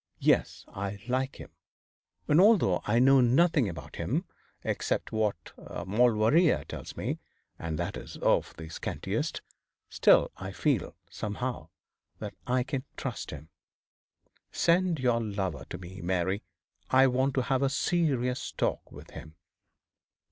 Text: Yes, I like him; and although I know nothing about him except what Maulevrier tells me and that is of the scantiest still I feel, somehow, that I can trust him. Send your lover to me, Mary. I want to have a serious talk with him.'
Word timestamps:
Yes, 0.17 0.65
I 0.69 0.99
like 1.07 1.35
him; 1.35 1.51
and 2.27 2.41
although 2.41 2.81
I 2.85 2.97
know 2.97 3.21
nothing 3.21 3.69
about 3.69 3.97
him 3.97 4.25
except 4.63 5.11
what 5.11 5.51
Maulevrier 5.85 6.63
tells 6.63 6.97
me 6.97 7.19
and 7.59 7.77
that 7.77 7.95
is 7.95 8.17
of 8.17 8.55
the 8.57 8.67
scantiest 8.69 9.41
still 9.89 10.31
I 10.37 10.53
feel, 10.53 10.95
somehow, 11.07 11.69
that 12.17 12.33
I 12.47 12.63
can 12.63 12.83
trust 12.97 13.29
him. 13.29 13.49
Send 14.51 14.97
your 14.99 15.21
lover 15.21 15.65
to 15.69 15.77
me, 15.77 16.01
Mary. 16.01 16.41
I 16.89 17.05
want 17.05 17.35
to 17.35 17.43
have 17.43 17.61
a 17.61 17.69
serious 17.69 18.51
talk 18.53 18.91
with 18.91 19.11
him.' 19.11 19.35